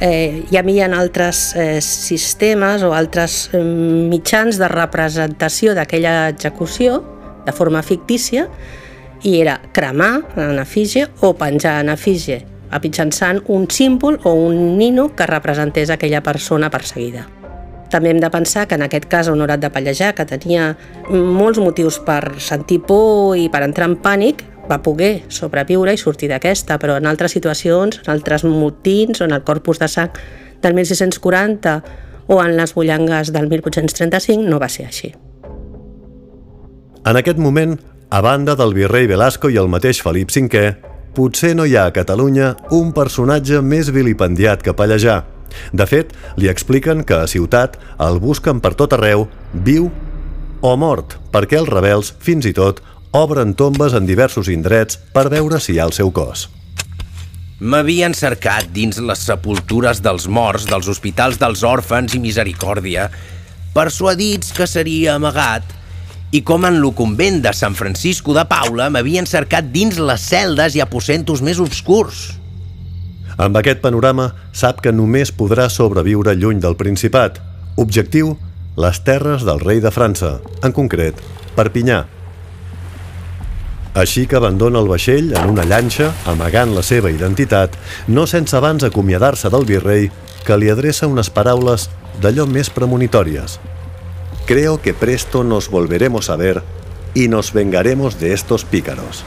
eh, 0.00 0.46
hi 0.48 0.56
havia 0.56 0.88
altres 0.96 1.52
eh, 1.52 1.82
sistemes 1.84 2.80
o 2.80 2.94
altres 2.96 3.50
eh, 3.52 3.60
mitjans 3.60 4.56
de 4.56 4.72
representació 4.72 5.76
d'aquella 5.76 6.30
execució 6.32 7.02
de 7.44 7.52
forma 7.52 7.84
fictícia 7.84 8.48
i 9.22 9.36
era 9.42 9.60
cremar 9.76 10.24
en 10.36 10.58
efígie 10.58 11.10
o 11.20 11.34
penjar 11.36 11.82
en 11.84 11.92
efígie 11.92 12.46
mitjançant 12.82 13.42
un 13.48 13.68
símbol 13.70 14.18
o 14.24 14.32
un 14.32 14.76
nino 14.78 15.14
que 15.14 15.26
representés 15.26 15.90
aquella 15.90 16.22
persona 16.22 16.70
perseguida. 16.70 17.26
També 17.90 18.10
hem 18.10 18.20
de 18.20 18.30
pensar 18.30 18.66
que 18.66 18.74
en 18.74 18.82
aquest 18.86 19.06
cas 19.10 19.28
Honorat 19.30 19.62
de 19.62 19.70
Pallejà, 19.70 20.12
que 20.16 20.26
tenia 20.26 20.72
molts 21.10 21.60
motius 21.62 22.00
per 22.02 22.36
sentir 22.42 22.80
por 22.86 23.36
i 23.38 23.48
per 23.52 23.62
entrar 23.66 23.88
en 23.90 23.96
pànic, 24.02 24.42
va 24.66 24.80
poder 24.82 25.22
sobreviure 25.30 25.94
i 25.94 26.00
sortir 26.00 26.28
d'aquesta, 26.32 26.80
però 26.82 26.96
en 26.98 27.06
altres 27.06 27.36
situacions, 27.36 28.00
en 28.02 28.10
altres 28.12 28.44
motins 28.44 29.20
o 29.20 29.28
en 29.28 29.36
el 29.36 29.44
corpus 29.46 29.78
de 29.78 29.88
sang 29.88 30.10
del 30.62 30.74
1640 30.74 31.76
o 32.26 32.42
en 32.42 32.56
les 32.56 32.74
bullangues 32.74 33.30
del 33.32 33.48
1835 33.48 34.42
no 34.42 34.58
va 34.58 34.68
ser 34.68 34.88
així. 34.88 35.12
En 37.06 37.14
aquest 37.14 37.38
moment, 37.38 37.76
a 38.10 38.20
banda 38.20 38.56
del 38.58 38.74
virrei 38.74 39.06
Velasco 39.06 39.50
i 39.50 39.58
el 39.62 39.70
mateix 39.70 40.02
Felip 40.02 40.32
V, 40.34 40.66
potser 41.14 41.54
no 41.54 41.64
hi 41.64 41.76
ha 41.76 41.86
a 41.86 41.94
Catalunya 41.94 42.56
un 42.74 42.90
personatge 42.92 43.62
més 43.62 43.92
vilipendiat 43.94 44.62
que 44.62 44.74
Pallejà, 44.74 45.22
de 45.72 45.86
fet, 45.86 46.12
li 46.36 46.50
expliquen 46.52 47.04
que 47.04 47.20
a 47.22 47.30
Ciutat 47.30 47.78
el 48.02 48.20
busquen 48.22 48.60
per 48.64 48.74
tot 48.78 48.96
arreu, 48.96 49.26
viu 49.52 49.90
o 50.62 50.74
mort, 50.76 51.18
perquè 51.32 51.60
els 51.60 51.70
rebels, 51.70 52.12
fins 52.20 52.46
i 52.48 52.54
tot, 52.56 52.82
obren 53.16 53.54
tombes 53.54 53.94
en 53.96 54.06
diversos 54.08 54.50
indrets 54.52 54.98
per 55.14 55.28
veure 55.32 55.60
si 55.60 55.74
hi 55.74 55.80
ha 55.80 55.88
el 55.88 55.94
seu 55.96 56.12
cos. 56.12 56.48
M'havien 57.56 58.12
cercat 58.12 58.68
dins 58.68 58.98
les 59.00 59.22
sepultures 59.24 60.02
dels 60.04 60.26
morts 60.28 60.66
dels 60.68 60.90
hospitals 60.92 61.38
dels 61.40 61.62
òrfans 61.64 62.12
i 62.12 62.20
misericòrdia, 62.20 63.08
persuadits 63.72 64.52
que 64.52 64.66
seria 64.68 65.16
amagat, 65.16 65.64
i 66.36 66.42
com 66.44 66.66
en 66.68 66.80
lo 66.82 66.90
convent 66.92 67.40
de 67.44 67.52
Sant 67.56 67.76
Francisco 67.78 68.34
de 68.36 68.44
Paula 68.50 68.90
m'havien 68.92 69.28
cercat 69.30 69.70
dins 69.72 69.96
les 69.96 70.28
celdes 70.28 70.76
i 70.76 70.82
aposentos 70.84 71.40
més 71.40 71.62
obscurs. 71.62 72.35
Amb 73.36 73.58
aquest 73.60 73.82
panorama, 73.84 74.30
sap 74.56 74.80
que 74.80 74.94
només 74.96 75.32
podrà 75.36 75.68
sobreviure 75.68 76.32
lluny 76.40 76.60
del 76.62 76.76
Principat. 76.80 77.36
Objectiu, 77.76 78.32
les 78.80 79.00
terres 79.04 79.44
del 79.44 79.60
rei 79.60 79.82
de 79.84 79.92
França, 79.92 80.38
en 80.64 80.72
concret, 80.72 81.20
Perpinyà. 81.56 82.04
Així 83.96 84.26
que 84.28 84.36
abandona 84.36 84.80
el 84.80 84.88
vaixell 84.88 85.30
en 85.36 85.52
una 85.52 85.64
llanxa, 85.68 86.10
amagant 86.28 86.72
la 86.76 86.82
seva 86.84 87.12
identitat, 87.12 87.76
no 88.08 88.26
sense 88.28 88.56
abans 88.56 88.84
acomiadar-se 88.84 89.52
del 89.52 89.68
virrei, 89.68 90.10
que 90.44 90.56
li 90.56 90.72
adreça 90.72 91.08
unes 91.08 91.28
paraules 91.32 91.88
d'allò 92.20 92.44
més 92.48 92.72
premonitòries. 92.72 93.58
Creo 94.46 94.80
que 94.80 94.94
presto 94.94 95.44
nos 95.44 95.68
volveremos 95.68 96.30
a 96.30 96.36
ver 96.36 96.62
y 97.14 97.28
nos 97.28 97.52
vengaremos 97.52 98.20
de 98.20 98.32
estos 98.32 98.64
pícaros. 98.64 99.24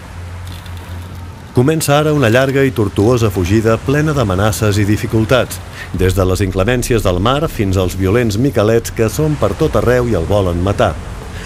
Comença 1.60 1.98
ara 2.00 2.13
una 2.16 2.30
llarga 2.32 2.62
i 2.63 2.72
tortuosa 2.72 3.28
fugida 3.36 3.74
plena 3.84 4.13
d'amenaces 4.16 4.78
i 4.80 4.86
dificultats, 4.88 5.58
des 5.92 6.13
de 6.16 6.24
les 6.24 6.39
inclemències 6.46 7.04
del 7.04 7.18
mar 7.20 7.50
fins 7.51 7.75
als 7.75 7.98
violents 8.00 8.38
miquelets 8.39 8.94
que 8.96 9.10
són 9.12 9.34
per 9.42 9.50
tot 9.60 9.74
arreu 9.75 10.08
i 10.08 10.13
el 10.16 10.24
volen 10.30 10.62
matar. 10.63 10.94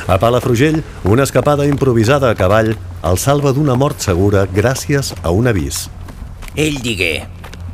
A 0.06 0.20
Palafrugell, 0.22 0.84
una 1.10 1.26
escapada 1.26 1.66
improvisada 1.66 2.30
a 2.30 2.38
cavall 2.38 2.70
el 3.10 3.18
salva 3.18 3.56
d'una 3.58 3.74
mort 3.74 4.06
segura 4.06 4.44
gràcies 4.46 5.10
a 5.24 5.32
un 5.34 5.50
avís. 5.50 5.88
Ell 6.54 6.78
digué, 6.86 7.26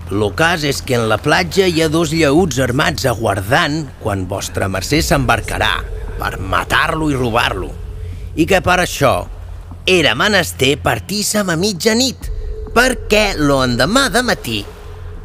lo 0.08 0.30
cas 0.32 0.64
és 0.64 0.80
que 0.80 0.96
en 0.96 1.10
la 1.12 1.18
platja 1.20 1.68
hi 1.68 1.84
ha 1.84 1.90
dos 1.92 2.14
lleuts 2.16 2.62
armats 2.64 3.04
aguardant 3.12 3.82
quan 4.00 4.24
vostra 4.32 4.72
mercè 4.72 5.02
s'embarcarà 5.04 5.74
per 6.22 6.40
matar-lo 6.40 7.12
i 7.12 7.20
robar-lo. 7.20 7.74
I 8.40 8.48
que 8.48 8.64
per 8.64 8.80
això 8.86 9.28
era 9.90 10.14
menester 10.14 10.76
partir-se'm 10.78 11.50
a 11.50 11.56
mitjanit, 11.58 12.28
perquè 12.76 13.32
l'endemà 13.42 14.04
de 14.14 14.22
matí 14.22 14.60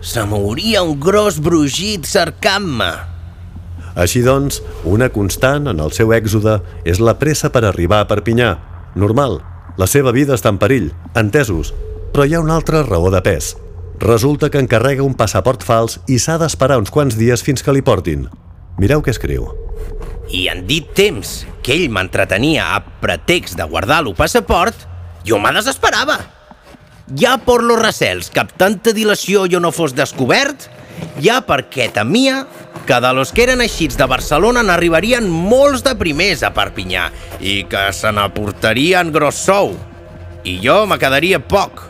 se 0.04 0.22
mouria 0.28 0.82
un 0.84 0.98
gros 1.00 1.36
brugit 1.40 2.06
cercant-me. 2.08 2.88
Així 3.94 4.22
doncs, 4.24 4.62
una 4.88 5.10
constant 5.12 5.68
en 5.68 5.82
el 5.84 5.92
seu 5.96 6.14
èxode 6.16 6.58
és 6.88 7.00
la 7.00 7.16
pressa 7.20 7.50
per 7.52 7.64
arribar 7.64 8.02
a 8.02 8.08
Perpinyà. 8.08 8.54
Normal, 8.96 9.38
la 9.76 9.88
seva 9.88 10.12
vida 10.16 10.36
està 10.36 10.52
en 10.52 10.60
perill, 10.60 10.90
entesos, 11.12 11.74
però 12.12 12.24
hi 12.24 12.36
ha 12.36 12.44
una 12.44 12.56
altra 12.56 12.82
raó 12.88 13.12
de 13.12 13.20
pes. 13.24 13.54
Resulta 14.00 14.48
que 14.50 14.64
encarrega 14.64 15.04
un 15.04 15.16
passaport 15.16 15.64
fals 15.64 16.00
i 16.08 16.18
s'ha 16.18 16.40
d'esperar 16.40 16.80
uns 16.80 16.92
quants 16.92 17.20
dies 17.20 17.44
fins 17.44 17.62
que 17.62 17.76
li 17.76 17.84
portin. 17.84 18.26
Mireu 18.80 19.04
què 19.04 19.12
escriu. 19.14 19.63
I 20.32 20.46
en 20.52 20.64
dit 20.68 20.86
temps 20.96 21.34
que 21.64 21.74
ell 21.74 21.90
m'entretenia 21.92 22.70
a 22.76 22.80
pretext 23.02 23.58
de 23.58 23.66
guardar 23.68 24.02
el 24.04 24.14
passaport, 24.16 24.86
jo 25.26 25.40
me 25.40 25.52
desesperava. 25.56 26.18
Ja 27.20 27.36
per 27.44 27.60
los 27.62 27.80
recels 27.80 28.30
que 28.32 28.40
amb 28.40 28.54
tanta 28.56 28.94
dilació 28.96 29.44
jo 29.50 29.60
no 29.60 29.72
fos 29.76 29.92
descobert, 29.96 30.70
ja 31.20 31.40
perquè 31.44 31.90
temia 31.92 32.44
que 32.86 33.00
de 33.00 33.12
los 33.16 33.32
que 33.32 33.44
eren 33.44 33.62
eixits 33.64 33.96
de 34.00 34.06
Barcelona 34.08 34.62
n'arribarien 34.64 35.28
molts 35.28 35.84
de 35.84 35.94
primers 36.00 36.44
a 36.44 36.52
Perpinyà 36.56 37.08
i 37.40 37.62
que 37.68 37.86
se 37.96 38.12
n'aportarien 38.12 39.12
gros 39.12 39.40
sou. 39.46 39.74
I 40.44 40.58
jo 40.60 40.84
me 40.88 40.98
quedaria 41.00 41.40
poc. 41.40 41.80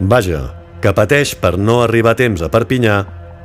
Vaja, 0.00 0.46
que 0.80 0.92
pateix 0.96 1.34
per 1.36 1.58
no 1.58 1.82
arribar 1.82 2.16
a 2.16 2.20
temps 2.22 2.42
a 2.42 2.48
Perpinyà 2.52 3.02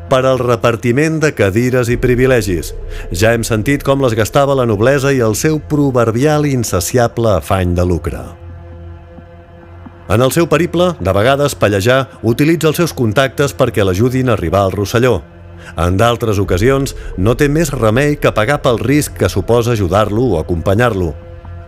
per 0.09 0.23
al 0.25 0.39
repartiment 0.39 1.19
de 1.23 1.33
cadires 1.35 1.91
i 1.93 1.97
privilegis. 2.01 2.73
Ja 3.11 3.33
hem 3.35 3.45
sentit 3.47 3.85
com 3.85 4.03
les 4.03 4.15
gastava 4.17 4.55
la 4.57 4.65
noblesa 4.65 5.13
i 5.13 5.21
el 5.23 5.35
seu 5.35 5.59
proverbial 5.59 6.47
i 6.47 6.55
insaciable 6.57 7.37
afany 7.37 7.75
de 7.77 7.85
lucre. 7.85 8.21
En 10.07 10.23
el 10.23 10.31
seu 10.31 10.47
periple, 10.47 10.93
de 11.03 11.13
vegades 11.13 11.55
Pallejà 11.59 12.05
utilitza 12.23 12.69
els 12.71 12.79
seus 12.79 12.93
contactes 12.95 13.51
perquè 13.53 13.83
l'ajudin 13.83 14.29
a 14.29 14.37
arribar 14.37 14.63
al 14.63 14.71
Rosselló. 14.71 15.17
En 15.75 15.97
d'altres 15.99 16.39
ocasions, 16.39 16.95
no 17.17 17.35
té 17.35 17.49
més 17.51 17.73
remei 17.75 18.15
que 18.15 18.31
pagar 18.31 18.61
pel 18.63 18.79
risc 18.79 19.17
que 19.19 19.27
suposa 19.27 19.73
ajudar-lo 19.75 20.23
o 20.31 20.39
acompanyar-lo. 20.39 21.11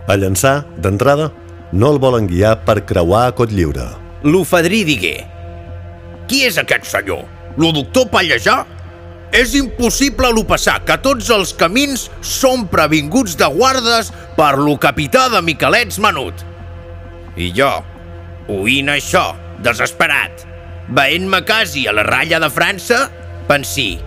A 0.08 0.16
llançar, 0.16 0.64
d'entrada, 0.80 1.28
no 1.72 1.90
el 1.92 2.00
volen 2.00 2.30
guiar 2.30 2.56
per 2.64 2.80
creuar 2.88 3.26
a 3.28 3.34
Cotlliure. 3.36 3.90
L'ofadrí 4.24 4.82
digué 4.88 5.14
Qui 6.30 6.44
és 6.46 6.56
aquest 6.60 6.88
senyor? 6.88 7.39
Lo 7.58 7.72
doctor 7.74 8.10
Pallejà? 8.12 8.62
És 9.34 9.54
impossible 9.54 10.32
lo 10.34 10.42
passar, 10.46 10.80
que 10.86 10.96
tots 11.02 11.30
els 11.30 11.52
camins 11.54 12.08
són 12.26 12.66
previnguts 12.70 13.36
de 13.38 13.46
guardes 13.54 14.10
per 14.36 14.56
lo 14.58 14.74
capità 14.82 15.28
de 15.30 15.42
Miquelets 15.46 16.00
Menut. 16.02 16.42
I 17.38 17.52
jo, 17.54 17.70
oint 18.50 18.90
això, 18.90 19.28
desesperat, 19.62 20.42
veient-me 20.90 21.44
quasi 21.46 21.86
a 21.86 21.94
la 21.94 22.06
ratlla 22.06 22.42
de 22.42 22.50
França, 22.50 23.04
pensí 23.46 24.00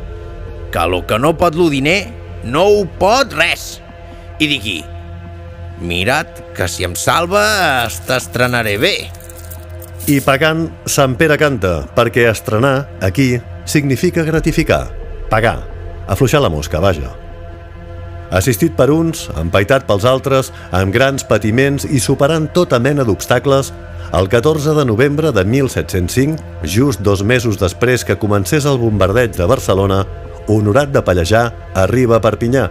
que 0.74 0.88
lo 0.90 1.04
que 1.08 1.20
no 1.20 1.32
pot 1.38 1.56
lo 1.56 1.70
diner 1.72 2.12
no 2.44 2.66
ho 2.68 2.86
pot 3.00 3.32
res. 3.38 3.78
I 4.44 4.50
digui, 4.50 4.80
mira't 5.80 6.42
que 6.58 6.68
si 6.68 6.84
em 6.84 6.96
salva 7.00 7.88
t'estrenaré 8.08 8.76
bé. 8.82 8.96
I 10.04 10.18
pagant, 10.20 10.66
Sant 10.84 11.14
Pere 11.16 11.38
canta, 11.40 11.86
perquè 11.96 12.26
estrenar, 12.28 12.90
aquí, 13.00 13.38
significa 13.64 14.26
gratificar, 14.28 14.90
pagar, 15.32 15.62
afluixar 16.12 16.42
la 16.44 16.50
mosca, 16.52 16.82
vaja. 16.84 17.14
Assistit 18.36 18.76
per 18.76 18.90
uns, 18.92 19.30
empaitat 19.40 19.88
pels 19.88 20.04
altres, 20.04 20.52
amb 20.76 20.92
grans 20.92 21.24
patiments 21.24 21.88
i 21.88 22.04
superant 22.04 22.50
tota 22.52 22.82
mena 22.84 23.08
d'obstacles, 23.08 23.72
el 24.12 24.28
14 24.28 24.76
de 24.76 24.84
novembre 24.92 25.32
de 25.32 25.46
1705, 25.48 26.36
just 26.68 27.00
dos 27.00 27.24
mesos 27.24 27.56
després 27.62 28.04
que 28.04 28.20
comencés 28.20 28.68
el 28.68 28.84
bombardeig 28.84 29.38
de 29.40 29.48
Barcelona, 29.48 30.04
Honorat 30.52 30.92
de 30.92 31.00
Pallejà 31.00 31.46
arriba 31.80 32.20
a 32.20 32.26
Perpinyà, 32.28 32.68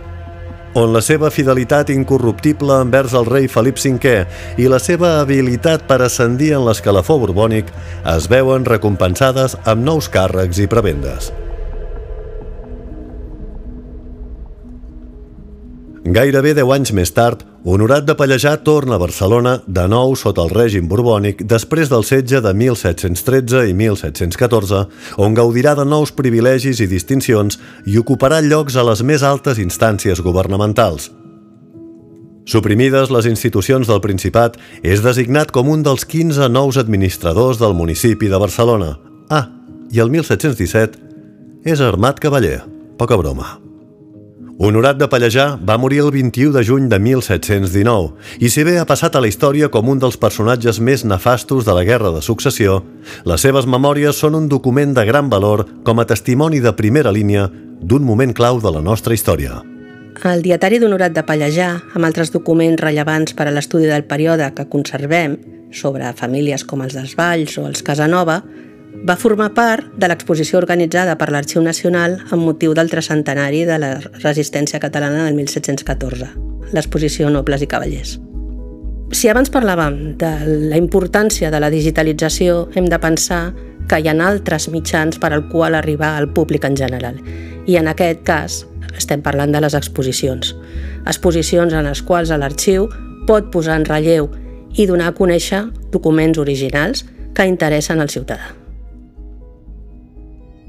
on 0.75 0.93
la 0.95 1.03
seva 1.05 1.31
fidelitat 1.31 1.91
incorruptible 1.93 2.79
envers 2.81 3.13
el 3.19 3.29
rei 3.29 3.49
Felip 3.49 3.77
V 3.83 4.15
i 4.59 4.69
la 4.69 4.79
seva 4.81 5.21
habilitat 5.21 5.87
per 5.89 6.01
ascendir 6.03 6.53
en 6.57 6.67
l'escalafó 6.67 7.19
borbònic 7.21 7.71
es 8.15 8.29
veuen 8.29 8.65
recompensades 8.65 9.57
amb 9.65 9.85
nous 9.85 10.09
càrrecs 10.09 10.59
i 10.59 10.67
prebendes. 10.67 11.33
Gairebé 16.03 16.55
10 16.55 16.73
anys 16.75 16.93
més 16.93 17.13
tard, 17.15 17.45
Honorat 17.65 18.03
de 18.03 18.17
Pallejà 18.19 18.57
torna 18.67 18.97
a 18.97 18.99
Barcelona 18.99 19.53
de 19.71 19.85
nou 19.87 20.17
sota 20.19 20.43
el 20.43 20.51
règim 20.51 20.89
borbònic 20.91 21.45
després 21.47 21.87
del 21.93 22.03
setge 22.03 22.41
de 22.43 22.51
1713 22.59 23.69
i 23.71 23.77
1714, 23.79 24.81
on 25.23 25.39
gaudirà 25.39 25.77
de 25.79 25.87
nous 25.87 26.11
privilegis 26.11 26.83
i 26.83 26.91
distincions 26.91 27.61
i 27.87 28.01
ocuparà 28.03 28.43
llocs 28.43 28.75
a 28.75 28.83
les 28.91 29.05
més 29.07 29.23
altes 29.23 29.63
instàncies 29.63 30.25
governamentals. 30.27 31.13
Suprimides 32.51 33.15
les 33.15 33.31
institucions 33.31 33.87
del 33.87 34.03
Principat, 34.03 34.59
és 34.83 35.07
designat 35.07 35.55
com 35.55 35.71
un 35.71 35.87
dels 35.87 36.03
15 36.03 36.51
nous 36.51 36.83
administradors 36.83 37.63
del 37.63 37.79
municipi 37.79 38.27
de 38.27 38.43
Barcelona. 38.43 38.97
Ah, 39.31 39.47
i 39.95 40.03
el 40.03 40.11
1717 40.11 40.99
és 41.63 41.79
armat 41.79 42.19
cavaller. 42.19 42.59
Poca 42.99 43.15
broma. 43.15 43.62
Honorat 44.63 44.95
de 44.95 45.09
Pallejà 45.11 45.57
va 45.67 45.75
morir 45.75 45.97
el 46.05 46.13
21 46.15 46.53
de 46.55 46.61
juny 46.63 46.85
de 46.87 47.01
1719 47.03 48.45
i 48.47 48.51
si 48.55 48.63
bé 48.63 48.77
ha 48.79 48.85
passat 48.87 49.17
a 49.19 49.23
la 49.25 49.27
història 49.27 49.67
com 49.75 49.89
un 49.91 49.99
dels 49.99 50.15
personatges 50.23 50.79
més 50.79 51.03
nefastos 51.03 51.67
de 51.67 51.75
la 51.75 51.83
Guerra 51.83 52.13
de 52.15 52.21
Successió, 52.23 52.77
les 53.27 53.43
seves 53.43 53.67
memòries 53.67 54.21
són 54.23 54.39
un 54.39 54.47
document 54.47 54.95
de 54.95 55.03
gran 55.09 55.33
valor 55.35 55.65
com 55.83 55.99
a 55.99 56.07
testimoni 56.07 56.63
de 56.63 56.71
primera 56.79 57.11
línia 57.11 57.49
d'un 57.83 58.07
moment 58.07 58.31
clau 58.31 58.63
de 58.63 58.71
la 58.71 58.85
nostra 58.87 59.19
història. 59.19 59.59
El 60.31 60.47
dietari 60.47 60.79
d'Honorat 60.79 61.19
de 61.19 61.27
Pallejà, 61.27 61.73
amb 61.97 62.07
altres 62.07 62.31
documents 62.31 62.79
rellevants 62.79 63.35
per 63.35 63.49
a 63.49 63.57
l'estudi 63.57 63.91
del 63.91 64.07
període 64.07 64.53
que 64.55 64.71
conservem, 64.71 65.41
sobre 65.75 66.15
famílies 66.15 66.63
com 66.63 66.87
els 66.87 66.95
dels 66.95 67.17
Valls 67.19 67.59
o 67.59 67.67
els 67.67 67.83
Casanova, 67.83 68.45
va 68.93 69.17
formar 69.17 69.51
part 69.57 69.95
de 69.99 70.09
l'exposició 70.11 70.61
organitzada 70.61 71.17
per 71.19 71.31
l'Arxiu 71.33 71.63
Nacional 71.65 72.19
amb 72.31 72.45
motiu 72.45 72.75
del 72.77 72.91
tricentenari 72.93 73.65
de 73.67 73.79
la 73.81 73.95
resistència 74.23 74.81
catalana 74.83 75.25
del 75.27 75.35
1714, 75.39 76.29
l'exposició 76.73 77.31
Nobles 77.31 77.65
i 77.65 77.71
Cavallers. 77.71 78.19
Si 79.13 79.29
abans 79.29 79.51
parlàvem 79.53 80.15
de 80.21 80.31
la 80.71 80.79
importància 80.81 81.51
de 81.53 81.61
la 81.61 81.71
digitalització, 81.73 82.69
hem 82.75 82.87
de 82.89 83.01
pensar 83.01 83.43
que 83.89 83.99
hi 84.01 84.09
ha 84.09 84.15
altres 84.25 84.69
mitjans 84.73 85.19
per 85.19 85.33
al 85.33 85.49
qual 85.51 85.75
arribar 85.75 86.15
al 86.17 86.31
públic 86.33 86.65
en 86.65 86.77
general. 86.77 87.19
I 87.67 87.77
en 87.77 87.91
aquest 87.91 88.23
cas 88.25 88.63
estem 88.97 89.21
parlant 89.21 89.53
de 89.53 89.61
les 89.61 89.75
exposicions. 89.75 90.55
Exposicions 91.07 91.75
en 91.75 91.85
les 91.89 92.03
quals 92.07 92.31
l'arxiu 92.31 92.89
pot 93.27 93.51
posar 93.53 93.81
en 93.81 93.87
relleu 93.89 94.31
i 94.79 94.87
donar 94.89 95.11
a 95.11 95.17
conèixer 95.19 95.67
documents 95.93 96.39
originals 96.39 97.05
que 97.35 97.49
interessen 97.49 98.01
al 98.01 98.11
ciutadà. 98.11 98.62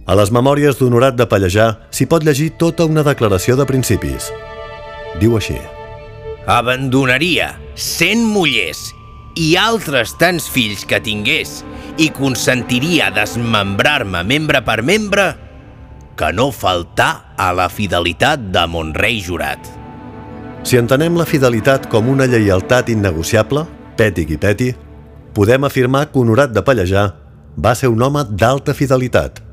A 0.03 0.15
les 0.19 0.33
memòries 0.35 0.75
d'Honorat 0.75 1.15
de 1.15 1.25
Pallejà 1.31 1.69
s'hi 1.93 2.05
pot 2.11 2.25
llegir 2.27 2.49
tota 2.59 2.83
una 2.89 3.05
declaració 3.07 3.55
de 3.55 3.65
principis. 3.67 4.27
Diu 5.21 5.37
així. 5.39 5.55
Abandonaria 6.43 7.53
cent 7.79 8.25
mullers 8.27 8.89
i 9.39 9.53
altres 9.55 10.11
tants 10.19 10.49
fills 10.51 10.83
que 10.89 10.99
tingués 10.99 11.61
i 12.03 12.09
consentiria 12.11 13.07
desmembrar-me 13.15 14.25
membre 14.27 14.59
per 14.65 14.81
membre 14.83 15.29
que 16.19 16.33
no 16.35 16.49
faltar 16.51 17.33
a 17.39 17.53
la 17.55 17.69
fidelitat 17.71 18.51
de 18.51 18.65
mon 18.67 18.91
rei 18.93 19.21
jurat. 19.23 19.71
Si 20.67 20.75
entenem 20.79 21.15
la 21.15 21.27
fidelitat 21.27 21.87
com 21.91 22.11
una 22.11 22.27
lleialtat 22.27 22.91
innegociable, 22.91 23.63
peti 23.95 24.27
qui 24.27 24.35
peti, 24.37 24.69
podem 25.33 25.63
afirmar 25.63 26.09
que 26.11 26.19
Honorat 26.19 26.51
de 26.51 26.61
Pallejà 26.61 27.07
va 27.55 27.75
ser 27.75 27.87
un 27.87 28.03
home 28.03 28.27
d'alta 28.35 28.75
fidelitat– 28.75 29.39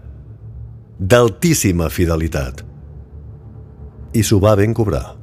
d'altíssima 1.00 1.88
fidelitat. 1.88 2.60
I 4.12 4.20
s'ho 4.20 4.36
va 4.42 4.52
ben 4.58 4.74
cobrar. 4.76 5.19